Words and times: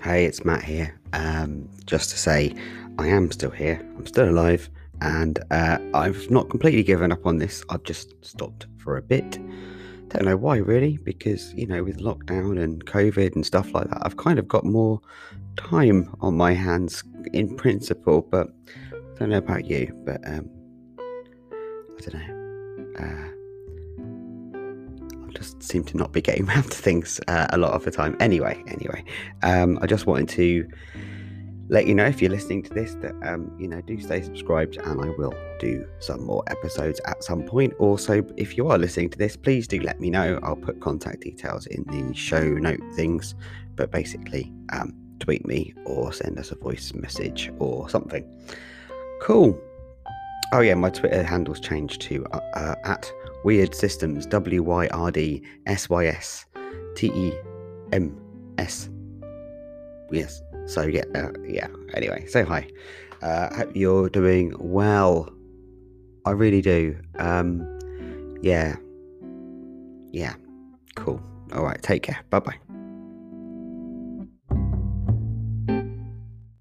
Hey, 0.00 0.26
it's 0.26 0.44
Matt 0.44 0.62
here. 0.62 0.96
Um, 1.12 1.68
just 1.84 2.10
to 2.10 2.18
say, 2.18 2.54
I 3.00 3.08
am 3.08 3.32
still 3.32 3.50
here. 3.50 3.84
I'm 3.96 4.06
still 4.06 4.28
alive, 4.28 4.70
and 5.00 5.40
uh, 5.50 5.78
I've 5.92 6.30
not 6.30 6.50
completely 6.50 6.84
given 6.84 7.10
up 7.10 7.26
on 7.26 7.38
this. 7.38 7.64
I've 7.68 7.82
just 7.82 8.14
stopped 8.24 8.68
for 8.76 8.96
a 8.96 9.02
bit. 9.02 9.40
Don't 10.08 10.24
know 10.24 10.36
why, 10.36 10.58
really, 10.58 10.98
because 10.98 11.52
you 11.54 11.66
know, 11.66 11.82
with 11.82 11.98
lockdown 11.98 12.62
and 12.62 12.86
COVID 12.86 13.34
and 13.34 13.44
stuff 13.44 13.74
like 13.74 13.90
that, 13.90 13.98
I've 14.02 14.16
kind 14.16 14.38
of 14.38 14.46
got 14.46 14.64
more 14.64 15.00
time 15.56 16.14
on 16.20 16.36
my 16.36 16.52
hands 16.52 17.02
in 17.32 17.56
principle. 17.56 18.22
But 18.22 18.50
I 18.92 19.18
don't 19.18 19.30
know 19.30 19.38
about 19.38 19.64
you, 19.64 19.92
but 20.06 20.20
um, 20.28 20.48
I 21.98 22.00
don't 22.08 22.14
know. 22.14 23.04
Uh, 23.04 23.37
just 25.38 25.62
seem 25.62 25.84
to 25.84 25.96
not 25.96 26.12
be 26.12 26.20
getting 26.20 26.48
around 26.48 26.64
to 26.64 26.76
things 26.76 27.20
uh, 27.28 27.46
a 27.50 27.58
lot 27.58 27.72
of 27.72 27.84
the 27.84 27.90
time. 27.90 28.16
Anyway, 28.20 28.62
anyway, 28.66 29.04
um, 29.42 29.78
I 29.80 29.86
just 29.86 30.06
wanted 30.06 30.28
to 30.30 30.68
let 31.70 31.86
you 31.86 31.94
know 31.94 32.06
if 32.06 32.22
you're 32.22 32.30
listening 32.30 32.62
to 32.62 32.72
this 32.72 32.94
that 32.96 33.14
um, 33.22 33.54
you 33.58 33.68
know 33.68 33.80
do 33.82 34.00
stay 34.00 34.22
subscribed, 34.22 34.76
and 34.76 35.00
I 35.00 35.08
will 35.10 35.34
do 35.60 35.86
some 36.00 36.24
more 36.24 36.42
episodes 36.48 37.00
at 37.04 37.22
some 37.22 37.42
point. 37.44 37.74
Also, 37.78 38.24
if 38.36 38.56
you 38.56 38.68
are 38.68 38.78
listening 38.78 39.10
to 39.10 39.18
this, 39.18 39.36
please 39.36 39.68
do 39.68 39.80
let 39.80 40.00
me 40.00 40.10
know. 40.10 40.40
I'll 40.42 40.56
put 40.56 40.80
contact 40.80 41.20
details 41.20 41.66
in 41.66 41.84
the 41.84 42.14
show 42.14 42.42
note 42.42 42.80
things, 42.94 43.34
but 43.76 43.90
basically, 43.90 44.52
um, 44.72 44.94
tweet 45.20 45.46
me 45.46 45.74
or 45.84 46.12
send 46.12 46.38
us 46.38 46.50
a 46.50 46.56
voice 46.56 46.92
message 46.94 47.52
or 47.58 47.88
something. 47.88 48.24
Cool. 49.20 49.60
Oh 50.52 50.60
yeah, 50.60 50.74
my 50.74 50.88
Twitter 50.90 51.22
handle's 51.22 51.60
changed 51.60 52.00
to 52.02 52.24
uh, 52.32 52.40
uh, 52.54 52.74
at 52.84 53.10
Wyrd 53.44 53.74
Systems, 53.74 54.24
W 54.26 54.62
Y 54.62 54.86
R 54.88 55.10
D 55.10 55.42
S 55.66 55.90
Y 55.90 56.06
S 56.06 56.46
T 56.96 57.08
E 57.08 57.32
M 57.92 58.18
S. 58.56 58.88
Yes. 60.10 60.40
So 60.66 60.82
yeah, 60.82 61.04
uh, 61.14 61.32
yeah. 61.46 61.68
Anyway, 61.94 62.26
say 62.26 62.42
hi. 62.44 62.66
Uh, 63.20 63.54
hope 63.54 63.74
you're 63.74 64.08
doing 64.08 64.54
well. 64.58 65.28
I 66.24 66.30
really 66.30 66.62
do. 66.62 66.98
Um, 67.18 67.78
yeah, 68.42 68.76
yeah. 70.12 70.34
Cool. 70.94 71.20
All 71.54 71.62
right. 71.62 71.80
Take 71.82 72.02
care. 72.02 72.20
Bye 72.30 72.40
bye. 72.40 72.67